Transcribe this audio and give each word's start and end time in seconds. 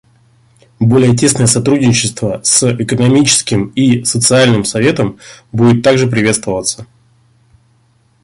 Более 0.79 1.15
тесное 1.15 1.45
сотрудничество 1.45 2.41
с 2.43 2.63
Экономическим 2.63 3.67
и 3.75 4.03
Социальным 4.03 4.65
Советом 4.65 5.19
будет 5.51 5.83
также 5.83 6.07
приветствоваться. 6.07 6.87